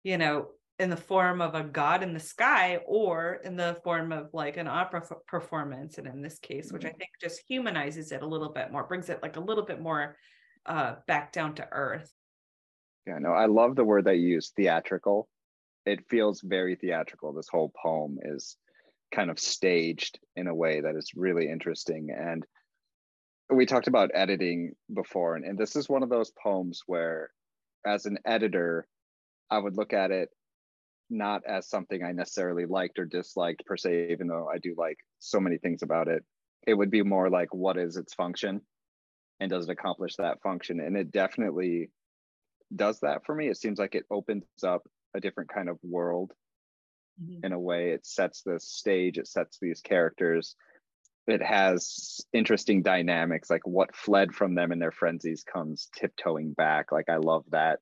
[0.03, 0.47] you know
[0.79, 4.55] in the form of a god in the sky or in the form of like
[4.55, 6.97] an opera f- performance and in this case which i mm-hmm.
[6.99, 10.15] think just humanizes it a little bit more brings it like a little bit more
[10.67, 12.13] uh back down to earth
[13.09, 15.27] yeah, no, I love the word that you use, theatrical.
[15.85, 17.33] It feels very theatrical.
[17.33, 18.55] This whole poem is
[19.11, 22.09] kind of staged in a way that is really interesting.
[22.15, 22.45] And
[23.49, 27.31] we talked about editing before, and, and this is one of those poems where,
[27.83, 28.87] as an editor,
[29.49, 30.29] I would look at it
[31.09, 34.97] not as something I necessarily liked or disliked per se, even though I do like
[35.17, 36.23] so many things about it.
[36.67, 38.61] It would be more like, what is its function?
[39.39, 40.79] And does it accomplish that function?
[40.79, 41.89] And it definitely
[42.75, 43.47] does that for me.
[43.47, 44.83] It seems like it opens up
[45.15, 46.33] a different kind of world
[47.21, 47.45] mm-hmm.
[47.45, 47.91] in a way.
[47.91, 50.55] It sets the stage, it sets these characters.
[51.27, 56.91] It has interesting dynamics, like what fled from them in their frenzies comes tiptoeing back.
[56.91, 57.79] Like I love that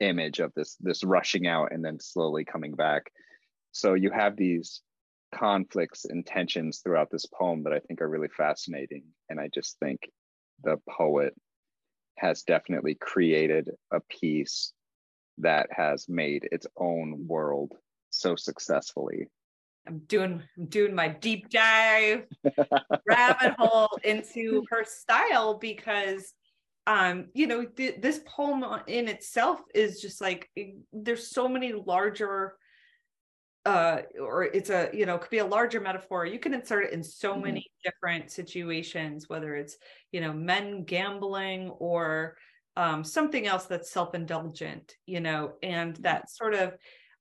[0.00, 3.10] image of this this rushing out and then slowly coming back.
[3.72, 4.80] So you have these
[5.34, 9.04] conflicts and tensions throughout this poem that I think are really fascinating.
[9.28, 10.00] And I just think
[10.62, 11.34] the poet
[12.16, 14.72] has definitely created a piece
[15.38, 17.72] that has made its own world
[18.10, 19.28] so successfully.
[19.86, 22.24] I'm doing I'm doing my deep dive
[23.06, 26.32] rabbit hole into her style because
[26.86, 30.50] um you know th- this poem in itself is just like
[30.92, 32.54] there's so many larger
[33.66, 36.92] uh or it's a you know could be a larger metaphor you can insert it
[36.92, 37.44] in so mm-hmm.
[37.44, 39.76] many different situations whether it's
[40.12, 42.36] you know men gambling or
[42.76, 46.02] um something else that's self-indulgent you know and mm-hmm.
[46.02, 46.74] that sort of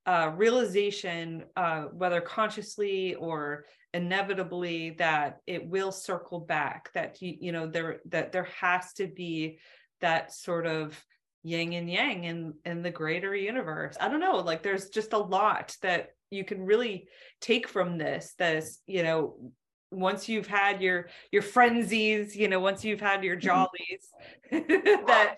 [0.06, 7.52] uh realization uh whether consciously or inevitably that it will circle back that you, you
[7.52, 9.60] know there that there has to be
[10.02, 11.02] that sort of
[11.44, 15.18] yin and yang in in the greater universe i don't know like there's just a
[15.18, 17.08] lot that you can really
[17.40, 19.36] take from this this you know
[19.92, 23.48] once you've had your your frenzies you know once you've had your mm-hmm.
[23.48, 24.10] jollies
[25.08, 25.38] that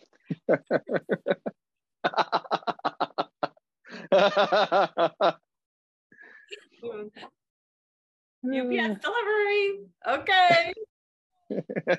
[8.45, 9.79] UPS delivery.
[10.07, 10.73] Okay.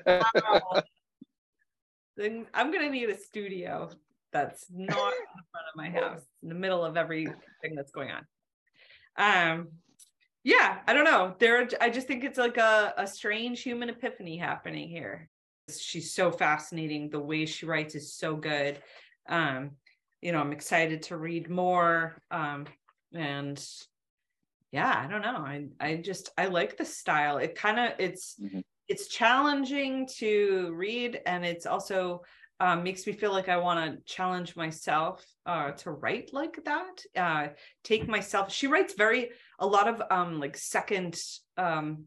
[0.05, 0.83] Wow.
[2.15, 3.89] Then I'm gonna need a studio
[4.33, 8.25] that's not in front of my house, in the middle of everything that's going on.
[9.17, 9.69] Um,
[10.43, 11.35] yeah, I don't know.
[11.39, 15.29] There, I just think it's like a, a strange human epiphany happening here.
[15.69, 17.09] She's so fascinating.
[17.09, 18.81] The way she writes is so good.
[19.27, 19.71] Um,
[20.21, 22.21] you know, I'm excited to read more.
[22.31, 22.67] Um,
[23.13, 23.61] and
[24.71, 25.37] yeah, I don't know.
[25.37, 27.37] I I just I like the style.
[27.37, 28.63] It kind of it's Mhm.
[28.87, 32.23] it's challenging to read, and it's also
[32.59, 37.01] um, makes me feel like I want to challenge myself uh, to write like that.
[37.15, 37.47] Uh,
[37.83, 38.51] take myself.
[38.51, 41.15] She writes very a lot of um like second
[41.57, 42.05] um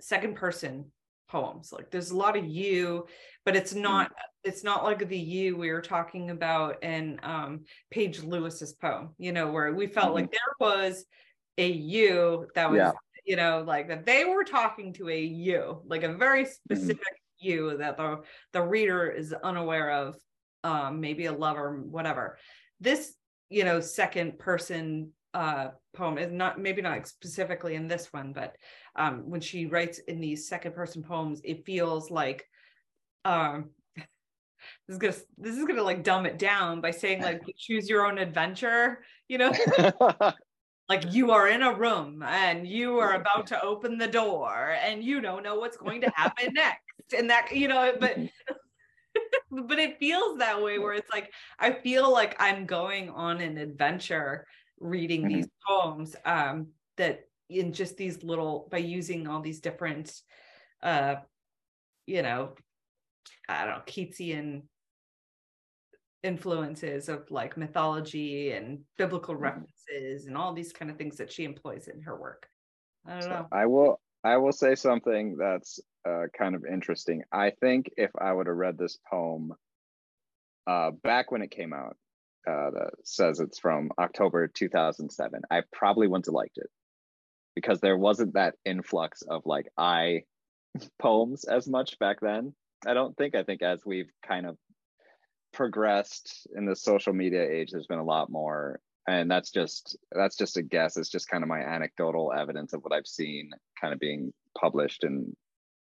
[0.00, 0.90] second person
[1.28, 1.72] poems.
[1.72, 3.06] Like there's a lot of you,
[3.44, 4.12] but it's not
[4.44, 9.32] it's not like the you we were talking about in um Paige Lewis's poem, you
[9.32, 11.04] know, where we felt like there was
[11.58, 12.92] a you that was, Yeah.
[13.24, 17.76] you know, like that they were talking to a you, like a very specific you
[17.78, 18.22] that the
[18.52, 20.16] the reader is unaware of,
[20.64, 22.38] um, maybe a lover, whatever.
[22.80, 23.14] This,
[23.48, 28.56] you know, second person uh poem is not maybe not specifically in this one, but
[28.96, 32.46] um when she writes in these second person poems, it feels like
[33.24, 37.88] um this is gonna this is gonna like dumb it down by saying like choose
[37.88, 39.52] your own adventure you know
[40.88, 45.04] like you are in a room and you are about to open the door and
[45.04, 48.16] you don't know what's going to happen next and that you know but
[49.50, 53.56] but it feels that way where it's like i feel like i'm going on an
[53.58, 54.46] adventure
[54.78, 60.20] reading these poems um that in just these little by using all these different
[60.82, 61.16] uh
[62.06, 62.54] you know
[63.48, 64.62] i don't know keatsian
[66.22, 69.40] influences of like mythology and biblical Mhm.
[69.40, 72.48] references and all these kind of things that she employs in her work.
[73.06, 73.46] I don't So know.
[73.52, 77.22] I will I will say something that's uh, kind of interesting.
[77.32, 79.52] I think if I would have read this poem
[80.66, 81.96] uh, back when it came out,
[82.46, 86.70] uh, that says it's from October 2007, I probably wouldn't have liked it
[87.54, 90.22] because there wasn't that influx of like I
[90.98, 92.54] poems as much back then.
[92.86, 93.34] I don't think.
[93.34, 94.56] I think as we've kind of
[95.52, 100.36] progressed in the social media age, there's been a lot more and that's just that's
[100.36, 103.92] just a guess it's just kind of my anecdotal evidence of what i've seen kind
[103.92, 105.34] of being published and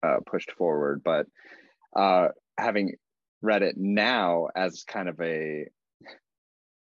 [0.02, 1.02] uh, pushed forward.
[1.04, 1.26] But
[1.94, 2.94] uh, having
[3.42, 5.66] read it now as kind of a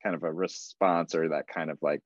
[0.03, 2.01] kind of a response or that kind of like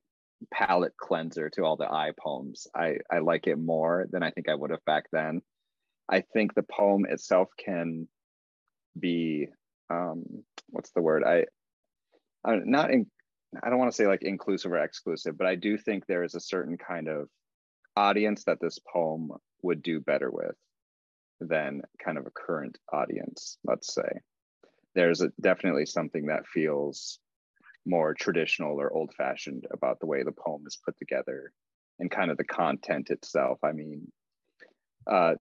[0.53, 4.47] palette cleanser to all the i poems i i like it more than i think
[4.47, 5.41] i would have back then.
[6.09, 8.07] I think the poem itself can
[8.97, 9.47] be
[9.89, 10.23] um
[10.69, 11.23] what's the word?
[11.23, 11.45] I
[12.45, 13.07] I'm not in
[13.63, 16.35] I don't want to say like inclusive or exclusive, but I do think there is
[16.35, 17.29] a certain kind of
[17.95, 19.31] audience that this poem
[19.63, 20.55] would do better with
[21.39, 24.09] than kind of a current audience, let's say.
[24.95, 27.19] There's a, definitely something that feels
[27.85, 31.51] more traditional or old fashioned about the way the poem is put together
[31.99, 33.59] and kind of the content itself.
[33.63, 34.11] I mean,
[35.09, 35.35] uh,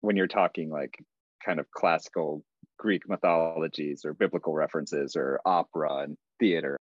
[0.00, 0.98] when you're talking like
[1.44, 2.44] kind of classical
[2.78, 6.78] Greek mythologies or biblical references or opera and theater,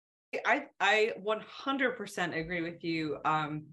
[0.46, 3.18] I I 100% agree with you.
[3.24, 3.64] Um,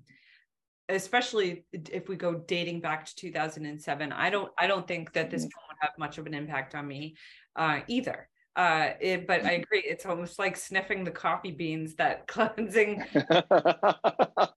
[0.89, 4.11] especially if we go dating back to 2007.
[4.11, 5.51] I don't I don't think that this Mhm.
[5.51, 7.15] film would have much of an impact on me
[7.55, 8.29] uh, either.
[8.55, 9.63] Uh, it, but I Mhm.
[9.63, 9.79] agree.
[9.85, 13.03] It's almost like sniffing the coffee beans that cleansing.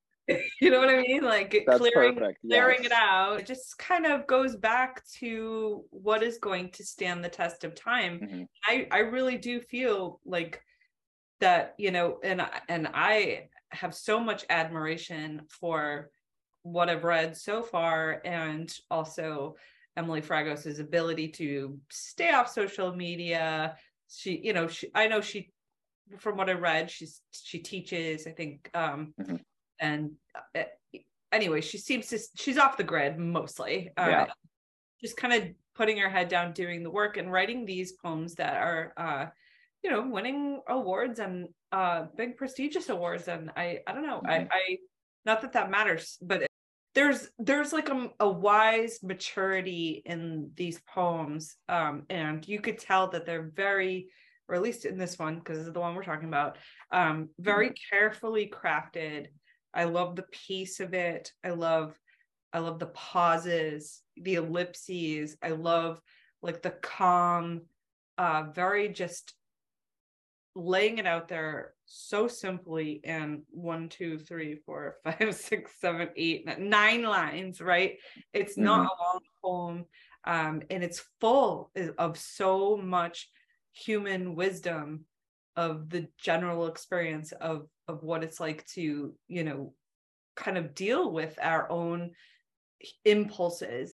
[0.60, 1.24] You know what I mean?
[1.24, 2.40] Like That's clearing perfect.
[2.42, 2.86] clearing yes.
[2.86, 3.40] it out.
[3.40, 7.74] It just kind of goes back to what is going to stand the test of
[7.74, 8.20] time.
[8.20, 8.46] Mhm.
[8.64, 10.62] I I really do feel like
[11.40, 16.12] that you know and and I have so much admiration for
[16.62, 19.56] what I've read so far and also
[19.96, 23.76] Emily Fragos's ability to stay off social media
[24.08, 25.52] she you know she I know she
[26.18, 29.40] from what I read she's she teaches I think um Mhm.
[29.78, 30.12] and
[30.54, 30.64] uh,
[31.32, 34.26] anyway she seems to she's off the grid mostly uh, Yeah.
[35.00, 38.56] just kind of putting her head down doing the work and writing these poems that
[38.56, 39.26] are uh
[39.82, 44.40] you know winning awards and uh big prestigious awards and i i don't know i
[44.40, 44.48] Mhm.
[44.50, 44.76] i
[45.24, 46.46] not that that matters but
[46.94, 53.08] there's there's like a, a wise maturity in these poems um and you could tell
[53.08, 54.08] that they're very
[54.48, 56.58] or at least in this one because this is the one we're talking about
[56.90, 57.74] um very Mm-hmm.
[57.90, 59.26] carefully crafted.
[59.72, 61.32] I love the pace of it.
[61.44, 61.98] I love
[62.52, 65.36] i love the pauses the ellipses.
[65.42, 66.00] I love
[66.42, 67.62] like the calm
[68.18, 69.34] uh very just
[70.54, 76.46] laying it out there so simply in one, two, three, four, five, six, seven, eight,
[76.58, 77.98] nine lines, right?
[78.32, 79.84] It's not a long poem.
[80.24, 83.28] Um, and it's full of so much
[83.72, 85.06] human wisdom
[85.56, 89.74] of the general experience of of what it's like to, you know,
[90.36, 92.12] kind of deal with our own
[93.04, 93.92] impulses.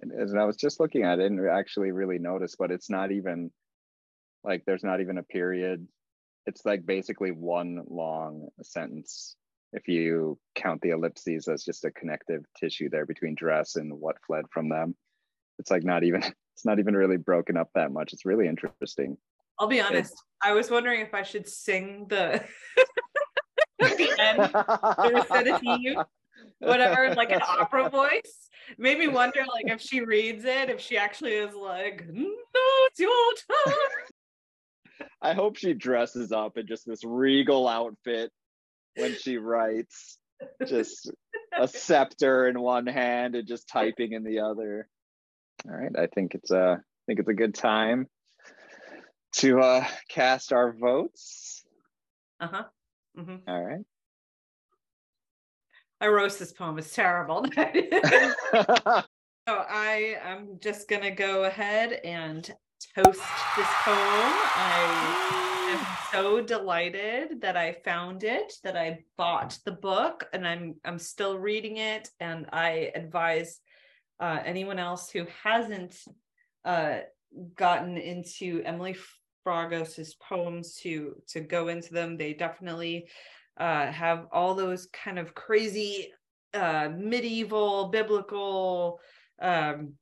[0.00, 2.90] And as I was just looking at it, I didn't actually really notice, but it's
[2.90, 3.50] not even
[4.46, 5.86] like there's not even a period.
[6.46, 9.36] It's like basically one long sentence.
[9.72, 14.16] If you count the ellipses as just a connective tissue there between dress and what
[14.26, 14.96] fled from them,
[15.58, 16.22] it's like not even
[16.54, 18.12] it's not even really broken up that much.
[18.12, 19.16] It's really interesting.
[19.58, 20.14] I'll be honest.
[20.42, 22.44] I was wondering if I should sing the
[23.78, 26.04] the end the recitative,
[26.58, 28.48] whatever, like an opera voice.
[28.78, 32.60] Made me wonder, like, if she reads it, if she actually is like, hmm, "No,
[32.86, 33.32] it's your
[33.64, 33.74] turn."
[35.20, 38.30] I hope she dresses up in just this regal outfit
[38.96, 40.18] when she writes,
[40.66, 41.10] just
[41.58, 44.88] a scepter in one hand and just typing in the other.
[45.68, 48.08] All right, I think it's a I think it's a good time
[49.36, 51.64] to uh, cast our votes.
[52.40, 52.64] Uh huh.
[53.16, 53.84] hmm All right.
[56.00, 56.78] I roast this poem.
[56.78, 57.46] It's terrible.
[57.54, 59.04] so
[59.48, 62.50] I am just gonna go ahead and
[62.94, 63.20] toast
[63.56, 64.32] this poem.
[64.56, 70.76] I am so delighted that I found it, that I bought the book, and I'm
[70.84, 72.10] I'm still reading it.
[72.20, 73.60] And I advise
[74.20, 75.96] uh, anyone else who hasn't
[76.64, 77.00] uh,
[77.54, 78.96] gotten into Emily
[79.44, 82.16] Fragos's poems to to go into them.
[82.16, 83.08] They definitely
[83.58, 86.12] uh, have all those kind of crazy
[86.54, 89.00] uh, medieval, biblical,
[89.40, 89.94] um,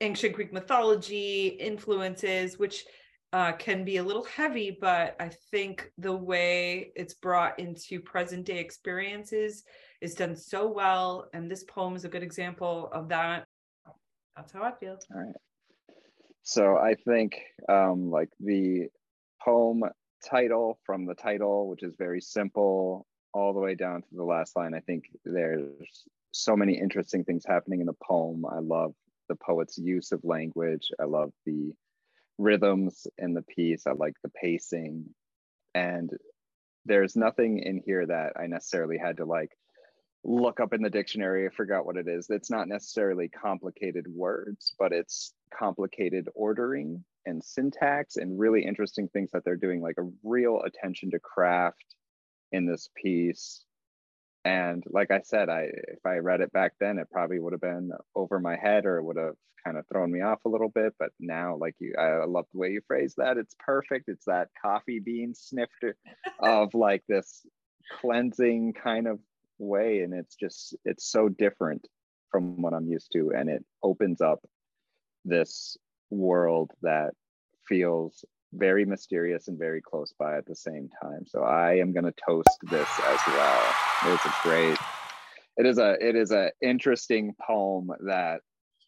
[0.00, 2.84] ancient Greek mythology influences, which
[3.32, 8.46] uh, can be a little heavy, but I think the way it's brought into present
[8.46, 9.64] day experiences
[10.00, 11.28] is done so well.
[11.32, 13.46] And this poem is a good example of that.
[14.36, 14.98] That's how I feel.
[15.14, 15.34] All right.
[16.42, 18.88] So I think um, like the
[19.44, 19.82] poem
[20.24, 24.56] title from the title, which is very simple, all the way down to the last
[24.56, 24.72] line.
[24.72, 28.44] I think there's so many interesting things happening in the poem.
[28.46, 28.94] I love
[29.28, 30.90] the poet's use of language.
[31.00, 31.72] I love the
[32.38, 33.86] rhythms in the piece.
[33.86, 35.06] I like the pacing.
[35.74, 36.10] And
[36.84, 39.50] there's nothing in here that I necessarily had to like
[40.24, 41.46] look up in the dictionary.
[41.46, 42.28] I forgot what it is.
[42.30, 49.30] It's not necessarily complicated words, but it's complicated ordering and syntax and really interesting things
[49.32, 51.94] that they're doing, like a real attention to craft
[52.52, 53.64] in this piece.
[54.46, 57.60] And like I said, I if I read it back then, it probably would have
[57.60, 60.68] been over my head or it would have kind of thrown me off a little
[60.68, 60.94] bit.
[61.00, 63.38] But now, like you, I love the way you phrase that.
[63.38, 64.08] It's perfect.
[64.08, 65.96] It's that coffee bean snifter
[66.38, 67.44] of like this
[68.00, 69.18] cleansing kind of
[69.58, 70.02] way.
[70.02, 71.88] And it's just, it's so different
[72.30, 73.32] from what I'm used to.
[73.36, 74.46] And it opens up
[75.24, 75.76] this
[76.10, 77.14] world that
[77.66, 78.24] feels
[78.56, 81.24] very mysterious and very close by at the same time.
[81.26, 83.74] So I am going to toast this as well.
[84.06, 84.78] It's a great.
[85.56, 88.40] It is a it is a interesting poem that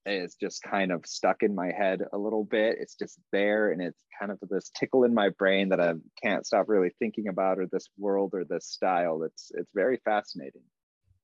[0.07, 2.77] is just kind of stuck in my head a little bit.
[2.81, 6.47] It's just there and it's kind of this tickle in my brain that I can't
[6.47, 9.23] stop really thinking about or this world or this style.
[9.23, 10.63] It's it's very fascinating.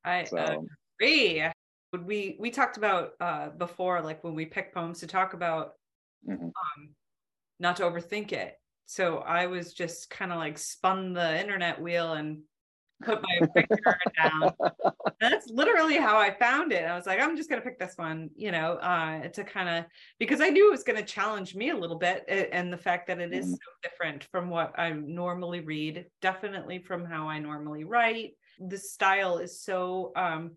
[0.04, 0.66] I So
[1.00, 1.44] agree.
[1.92, 5.74] We we talked about uh before, like when we pick poems to talk about
[6.28, 6.42] mhm.
[6.42, 6.94] um,
[7.58, 8.56] not to overthink it.
[8.86, 12.42] So I was just kind of like spun the internet wheel and
[13.02, 14.50] put my finger down.
[15.20, 16.84] That's literally how I found it.
[16.84, 19.86] I was like, I'm just gonna pick this one, you know, uh, to kind of
[20.18, 23.20] because I knew it was gonna challenge me a little bit, and the fact that
[23.20, 23.54] it is Mhm.
[23.54, 28.32] so different from what I normally read, definitely from how I normally write.
[28.58, 30.56] The style is so um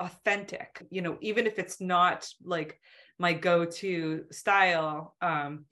[0.00, 2.80] authentic, you know, even if it's not like
[3.18, 5.66] my go-to style, um,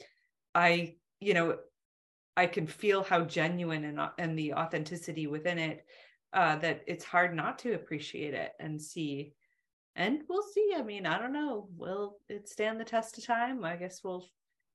[0.54, 1.58] I, you know,
[2.36, 5.84] I can feel how genuine and, and the authenticity within it
[6.32, 9.34] uh, that it's hard not to appreciate it and see.
[9.96, 10.72] And we'll see.
[10.76, 11.68] I mean, I don't know.
[11.76, 13.64] Will it stand the test of time?
[13.64, 14.26] I guess we'll,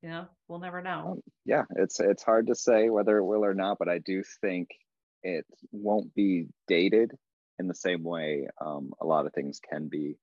[0.04, 1.14] you know, we'll never know.
[1.14, 4.22] Um, yeah, it's it's hard to say whether it will or not, but I do
[4.42, 4.70] think
[5.24, 7.12] it won't be dated
[7.58, 10.18] in the same way um, a lot of things can be.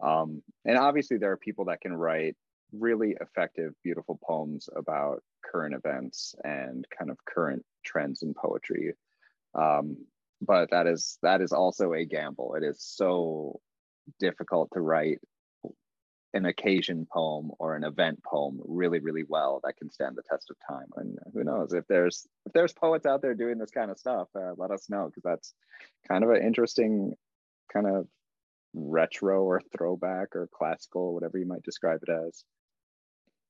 [0.00, 2.36] Um, and obviously, there are people that can write
[2.72, 8.94] really effective, beautiful poems about current events and kind of current trends in poetry.
[9.54, 9.96] Um,
[10.40, 12.54] but that is that is also a gamble.
[12.54, 13.60] It is so
[14.20, 15.18] difficult to write
[16.34, 20.50] an occasion poem or an event poem really really well that can stand the test
[20.50, 23.90] of time and who knows if there's if there's poets out there doing this kind
[23.90, 25.54] of stuff uh, let us know because that's
[26.06, 27.14] kind of an interesting
[27.72, 28.06] kind of
[28.74, 32.44] retro or throwback or classical whatever you might describe it as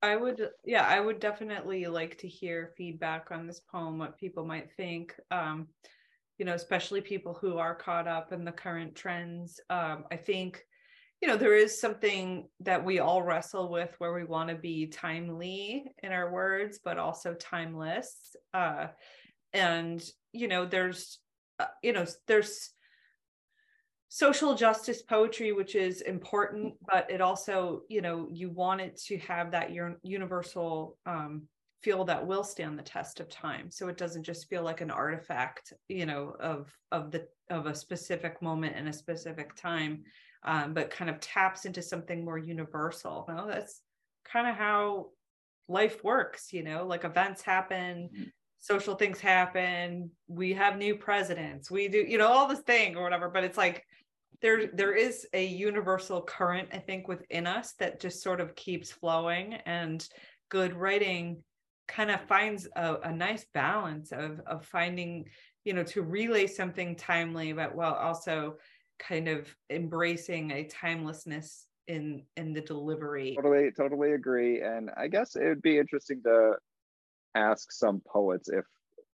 [0.01, 4.45] I would, yeah, I would definitely like to hear feedback on this poem, what people
[4.45, 5.13] might think.
[5.29, 5.67] Um,
[6.37, 9.59] you know, especially people who are caught up in the current trends.
[9.69, 10.65] Um, I think,
[11.21, 14.87] you know, there is something that we all wrestle with where we want to be
[14.87, 18.37] timely in our words, but also timeless.
[18.53, 18.87] Uh,
[19.51, 21.19] and, you know, there's,
[21.59, 22.69] uh, you know, there's,
[24.09, 29.17] social justice poetry which is important but it also you know you want it to
[29.19, 29.71] have that
[30.03, 31.43] universal um,
[31.83, 34.89] feel that will stand the test of time so it doesn't just feel like an
[34.89, 40.03] artifact you know of of the of a specific moment and a specific time
[40.43, 43.81] um, but kind of taps into something more universal well that's
[44.25, 45.05] kind of how
[45.67, 48.23] life works you know like events happen mm-hmm.
[48.59, 50.11] Social things happen.
[50.27, 51.71] We have new presidents.
[51.71, 53.85] We do you know all this thing or whatever but it's like
[54.41, 58.91] there there is a universal current i think within us that just sort of keeps
[58.91, 60.07] flowing and
[60.49, 61.43] good writing
[61.87, 65.25] kind of finds a, a nice balance of of finding
[65.65, 68.55] you know to relay something timely but while also
[68.99, 73.33] kind of embracing a timelessness in in the delivery.
[73.35, 74.61] Totally totally agree.
[74.61, 76.53] And i guess it would be interesting to
[77.35, 78.65] ask some poets if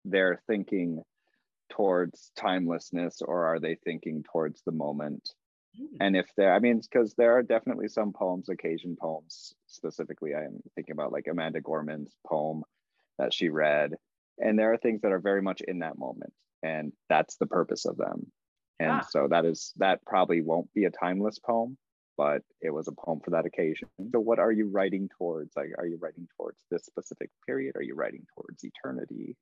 [0.06, 1.02] they're thinking
[1.70, 5.34] towards timelessness or are they thinking towards the moment
[5.80, 5.86] mm.
[6.00, 10.60] and if there i mean because there are definitely some poems occasion poems specifically i'm
[10.76, 12.64] thinking about like amanda gorman's poem
[13.20, 13.94] that she read
[14.40, 16.34] and there are things that are very much in that moment
[16.64, 18.32] and that's the purpose of them
[18.80, 19.08] and ah.
[19.08, 21.78] so that is that probably won't be a timeless poem
[22.20, 23.88] but it was a poem for that occasion.
[24.12, 25.56] So what are you writing towards?
[25.56, 27.78] Like are you writing towards this specific period?
[27.78, 29.38] Are you writing towards eternity?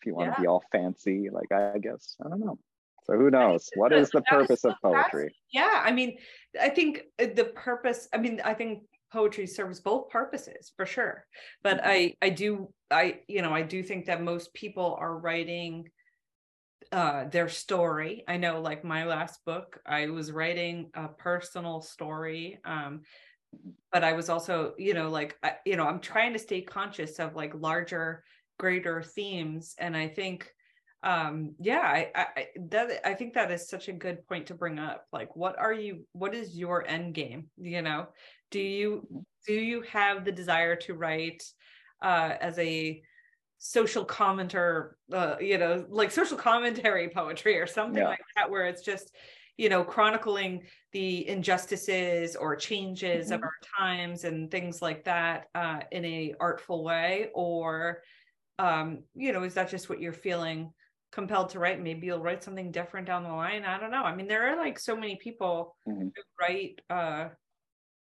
[0.00, 0.34] If you want yeah.
[0.34, 2.58] to be all fancy like i guess i don't know.
[3.04, 3.70] So who knows?
[3.76, 5.32] what is the purpose of poetry?
[5.52, 6.18] Yeah i mean
[6.60, 11.24] i think the purpose i mean i think poetry serves both purposes for sure.
[11.62, 11.88] But mm-hmm.
[11.88, 15.88] i i do i you know i do think that most people are writing
[16.92, 18.24] uh their story.
[18.28, 23.02] I know like my last book i was writing a personal story um
[23.92, 27.18] but i was also you know like I, you know i'm trying to stay conscious
[27.18, 28.22] of like larger
[28.58, 30.52] greater themes and i think
[31.02, 34.80] um yeah I, I that i think that is such a good point to bring
[34.80, 35.04] up.
[35.12, 38.08] Like what are you what is your end game you know?
[38.50, 39.06] Do you
[39.46, 41.42] do you have the desire to write
[42.02, 43.00] uh as a
[43.58, 48.08] social commenter uh you know like social commentary poetry or something yeah.
[48.08, 49.14] like that where it's just
[49.56, 53.34] you know chronicling the injustices or changes mm-hmm.
[53.34, 58.00] of our times and things like that uh in a artful way or
[58.58, 60.72] um, you know, is that just what you're feeling
[61.12, 61.80] compelled to write?
[61.80, 63.64] Maybe you'll write something different down the line.
[63.64, 64.02] I don't know.
[64.02, 66.08] I mean, there are like so many people mm-hmm.
[66.08, 67.28] who write uh,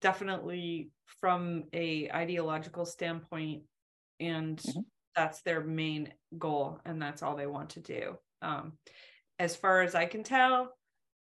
[0.01, 0.89] definitely
[1.19, 3.63] from a ideological standpoint,
[4.19, 4.79] and mm-hmm.
[5.15, 8.17] That's their main goal, and that's all they want to do.
[8.41, 8.73] Um,
[9.39, 10.69] as far as I can tell,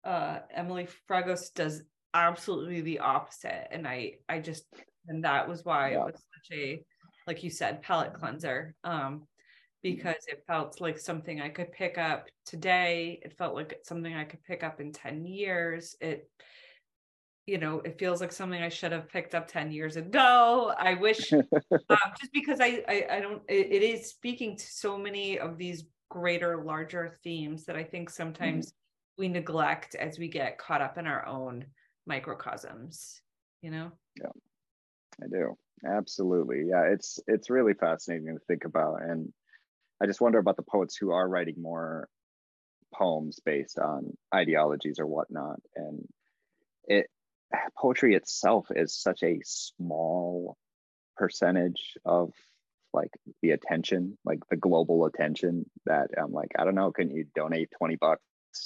[0.03, 1.81] uh, Emily Fragos does
[2.13, 4.65] absolutely the opposite, and I, I just,
[5.07, 6.01] and that was why yeah.
[6.01, 6.83] it was such a
[7.29, 8.75] like you said, palate cleanser.
[8.83, 9.23] Um,
[9.81, 13.19] because it felt like something I could pick up today.
[13.23, 15.95] It felt like something I could pick up in 10 years.
[16.01, 16.29] It,
[17.49, 20.73] you know, it feels like something I should have picked up 10 years ago.
[20.77, 21.41] I wish, um,
[22.19, 25.85] just because I, I, I don't, it, it is speaking to so many of these
[26.09, 29.21] greater, larger themes that I think sometimes mm-hmm.
[29.21, 31.65] we neglect as we get caught up in our own
[32.05, 33.21] microcosms,
[33.61, 33.91] you know?
[34.15, 34.31] Yeah,
[35.23, 39.31] I do absolutely yeah it's it's really fascinating to think about and
[40.01, 42.09] i just wonder about the poets who are writing more
[42.93, 46.05] poems based on ideologies or whatnot and
[47.77, 50.57] poetry itself is such a small
[51.17, 52.31] percentage of
[52.93, 57.25] like the attention like the global attention that i'm like i don't know can you
[57.35, 58.21] donate 20 bucks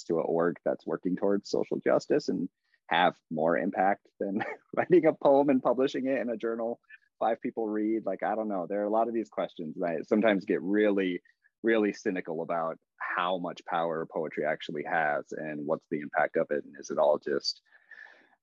[0.07, 2.47] to an org that's working towards social justice and
[2.87, 4.43] have more impact than
[4.77, 6.79] writing a poem and publishing it in a journal
[7.19, 8.05] five people read?
[8.05, 8.65] Like i don't know.
[8.67, 11.21] There are a lot of these questions that I sometimes get really
[11.63, 16.63] really cynical about how much power poetry actually has and what's the impact of it
[16.65, 17.61] and is it all just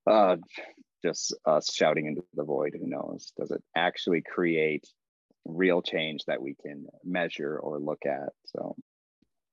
[0.07, 0.37] uh
[1.03, 3.33] just us shouting into the void who knows?
[3.37, 4.85] Does it actually create
[5.45, 8.29] real change that we can measure or look at?
[8.45, 8.75] So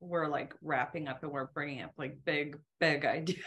[0.01, 3.39] we're like wrapping up and we're bringing up like big big ideas.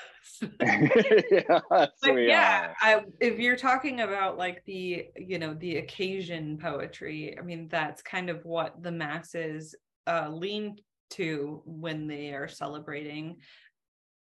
[0.60, 2.74] Yes, yeah.
[2.80, 8.02] I, if you're talking about like the you know the occasion poetry i mean that's
[8.02, 9.76] kind of what the masses
[10.08, 10.76] uh lean
[11.12, 13.38] to when they are celebrating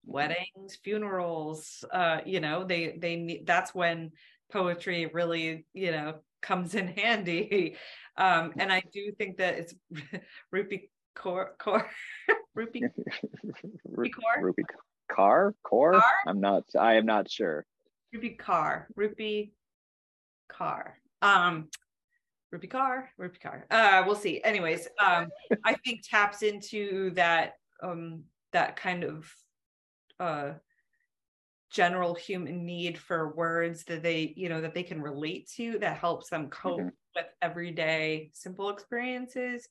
[0.06, 4.12] weddings funerals uh you know they they need that's when
[4.52, 7.76] poetry really you know comes in handy.
[8.18, 9.74] Um and i do think that it's
[10.52, 11.88] rupee core core
[12.56, 12.84] rupee
[13.86, 14.44] Ru- core?
[14.44, 14.64] Rupee
[15.12, 16.04] car core Car?
[16.28, 17.66] i'm not i am not sure.
[18.14, 19.52] Rupee car rupee
[20.50, 21.68] car um
[22.52, 24.42] rupee car rupee car uh we'll see.
[24.44, 25.28] Anyways um
[25.66, 28.24] i think taps into that um
[28.54, 29.32] that kind of
[30.20, 30.54] uh
[31.72, 35.98] general human need for words that they you know that they can relate to that
[35.98, 36.92] helps them cope Mhm.
[37.16, 39.68] with everyday simple experiences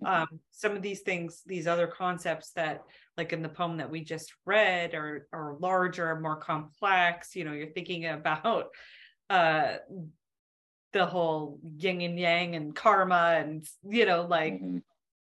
[0.00, 0.08] Mhm.
[0.10, 2.82] um some of these things these other concepts that
[3.16, 7.52] like in the poem that we just read are are larger more complex you know
[7.52, 8.68] you're thinking about
[9.30, 9.78] uh
[10.92, 14.82] the whole yin and yang and karma and you know like Mhm.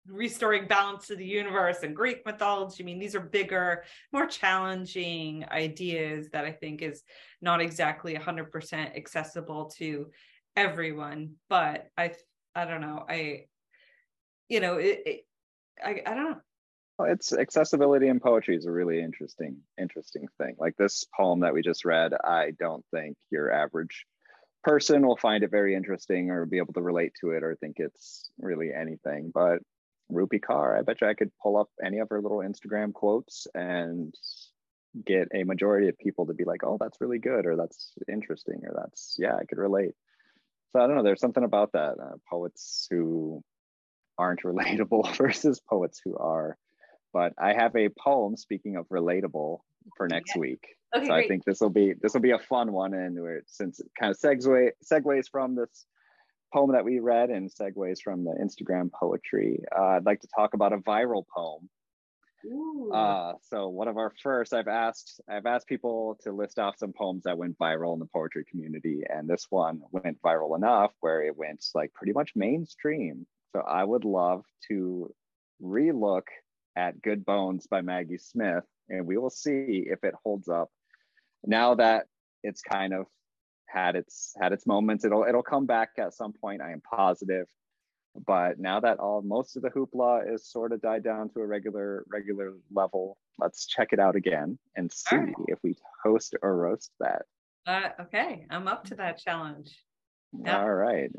[0.08, 2.82] Restoring balance to the universe and Greek mythology.
[2.82, 7.02] I mean, these are bigger, more challenging ideas that I think is
[7.40, 10.10] not exactly 100% accessible to
[10.56, 11.34] everyone.
[11.48, 12.12] But I,
[12.54, 13.04] I don't know.
[13.08, 13.46] I,
[14.48, 15.26] you know, it, it
[15.84, 16.40] I, I don't know.
[16.98, 21.54] Well, it's accessibility in poetry is a really interesting interesting thing like this poem that
[21.54, 24.04] we just read i don't think your average
[24.64, 27.76] person will find it very interesting or be able to relate to it or think
[27.78, 29.60] it's really anything but
[30.12, 33.46] Rupi Kaur, I bet you I could pull up any of her little Instagram quotes
[33.54, 34.14] and
[35.04, 38.62] get a majority of people to be like, oh, that's really good, or that's interesting,
[38.64, 39.92] or that's, yeah, I could relate.
[40.72, 41.96] So I don't know, there's something about that.
[42.00, 43.42] Uh, poets who
[44.18, 46.56] aren't relatable versus poets who are.
[47.12, 49.60] But I have a poem, speaking of relatable,
[49.96, 50.66] for next week.
[50.94, 53.42] Okay, so I think this will be this will be a fun one, and where
[53.46, 55.86] since it kind of segue segues from this
[56.52, 60.54] poem that we read and segues from the Instagram poetry, uh, I'd like to talk
[60.54, 61.68] about a viral poem.
[62.94, 66.92] Uh, so one of our first, I've asked I've asked people to list off some
[66.92, 71.22] poems that went viral in the poetry community, and this one went viral enough where
[71.22, 73.26] it went like pretty much mainstream.
[73.52, 75.12] So I would love to
[75.62, 76.26] relook
[76.76, 80.70] at Good Bones by Maggie Smith, and we will see if it holds up
[81.44, 82.06] now that
[82.42, 83.06] it's kind of
[83.68, 85.04] had its had its moments.
[85.04, 86.62] It'll it'll come back at some point.
[86.62, 87.46] I am positive.
[88.26, 91.46] But now that all most of the hoopla is sort of died down to a
[91.46, 95.34] regular regular level, let's check it out again and see right.
[95.46, 97.22] if we host or roast that.
[97.66, 99.76] Uh, okay, I'm up to that challenge.
[100.32, 100.60] Yeah.
[100.60, 101.10] All right.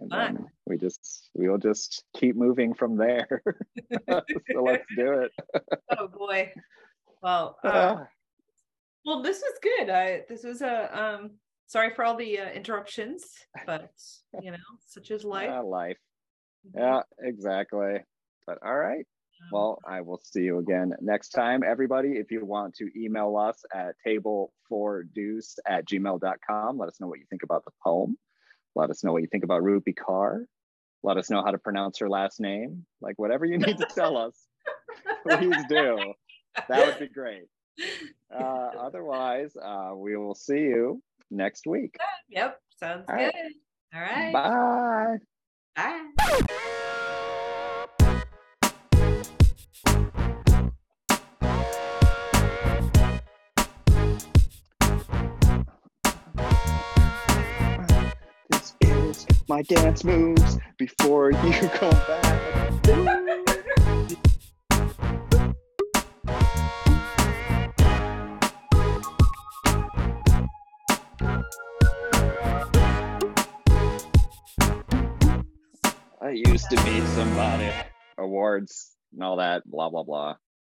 [0.00, 0.34] And Fun.
[0.34, 3.42] then we just we'll just keep moving from there.
[4.08, 5.32] so let's do it.
[5.98, 6.52] Oh boy.
[7.22, 7.96] Well, uh,
[9.04, 9.90] well, this was good.
[9.90, 11.32] I this was a um.
[11.70, 13.22] Sorry for all the uh, interruptions,
[13.64, 13.92] but
[14.42, 14.56] you know,
[14.88, 15.48] such is life.
[15.52, 15.98] ah, life.
[16.66, 16.80] Mhm.
[16.80, 17.98] Yeah, exactly.
[18.44, 19.06] But all right.
[19.42, 21.62] Um, Well, I will see you again next time.
[21.62, 27.20] Everybody, if you want to email us at table4deuce at gmail.com, let us know what
[27.20, 28.18] you think about the poem.
[28.74, 30.46] Let us know what you think about Ruby Kaur.
[31.04, 32.84] Let us know how to pronounce her last name.
[33.00, 34.34] Like whatever you need to tell us,
[35.22, 36.14] please do.
[36.68, 37.44] That would be great.
[38.32, 41.96] Uh, otherwise, uh, we will see you next week.
[42.28, 43.32] Yep, sounds All right.
[43.32, 43.52] good.
[43.94, 44.32] All right.
[44.32, 45.16] Bye.
[45.76, 46.06] Bye.
[58.50, 63.46] This is my dance moves before you come back.
[76.22, 77.70] I used to be somebody.
[78.18, 80.34] Awards and all that, blah, blah, blah.